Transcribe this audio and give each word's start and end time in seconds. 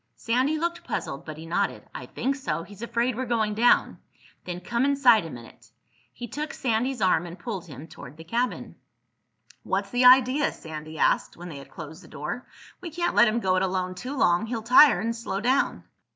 Sandy 0.15 0.57
looked 0.57 0.83
puzzled 0.83 1.25
but 1.25 1.37
he 1.37 1.45
nodded. 1.45 1.83
"I 1.93 2.07
think 2.07 2.35
so. 2.35 2.63
He's 2.63 2.81
afraid 2.81 3.15
we're 3.15 3.27
going 3.27 3.53
down." 3.53 3.99
"Then 4.45 4.59
come 4.59 4.83
inside 4.83 5.27
a 5.27 5.29
minute." 5.29 5.69
He 6.11 6.27
took 6.27 6.55
Sandy's 6.55 7.01
arm 7.03 7.27
and 7.27 7.37
pulled 7.37 7.67
him 7.67 7.87
toward 7.87 8.17
the 8.17 8.23
cabin. 8.23 8.77
"What's 9.61 9.91
the 9.91 10.05
idea?" 10.05 10.51
Sandy 10.53 10.97
asked, 10.97 11.37
when 11.37 11.49
they 11.49 11.57
had 11.59 11.69
closed 11.69 12.01
the 12.03 12.07
door. 12.07 12.47
"We 12.81 12.89
can't 12.89 13.13
let 13.13 13.27
him 13.27 13.41
go 13.41 13.57
it 13.57 13.61
alone 13.61 13.93
too 13.93 14.17
long. 14.17 14.47
He'll 14.47 14.63
tire 14.63 14.99
and 15.01 15.15
slow 15.15 15.39
down." 15.39 15.83